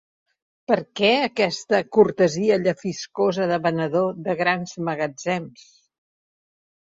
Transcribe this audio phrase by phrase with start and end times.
[0.69, 5.69] Per què aquesta cortesia llefiscosa de venedor de grans magatzems?